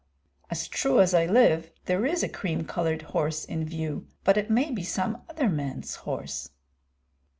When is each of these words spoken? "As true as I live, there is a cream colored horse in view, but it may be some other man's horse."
"As 0.49 0.67
true 0.67 0.99
as 0.99 1.13
I 1.13 1.27
live, 1.27 1.69
there 1.85 2.07
is 2.07 2.23
a 2.23 2.27
cream 2.27 2.65
colored 2.65 3.03
horse 3.13 3.45
in 3.45 3.65
view, 3.69 4.07
but 4.23 4.35
it 4.35 4.49
may 4.49 4.71
be 4.71 4.81
some 4.83 5.21
other 5.29 5.47
man's 5.47 5.93
horse." 5.93 6.49